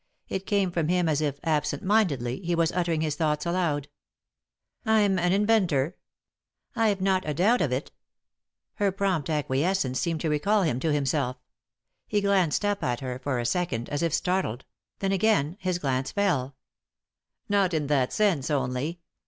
[0.27, 3.87] It came from him as if, absent mindedly, he was uttering his thoughts aloud.
[4.83, 5.95] "I'm an inventor.""
[6.75, 7.91] I've not a doubt of it."
[8.77, 11.37] Her prompt acquiescence seemed to recall him to 62 3i 9 iii^d by Google THE
[11.37, 11.37] INTERRUPTED KISS himself.
[12.07, 14.65] He glanced up at her, for a second, as if startled;
[14.97, 16.55] then again his glance fell,
[17.47, 19.01] "Not in that sense only."